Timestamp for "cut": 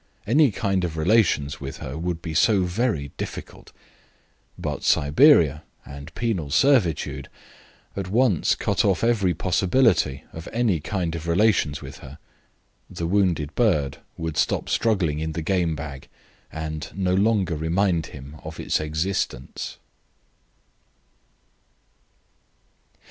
8.55-8.83